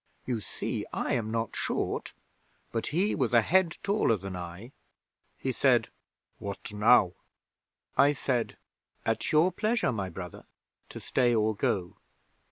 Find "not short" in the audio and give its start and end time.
1.29-2.13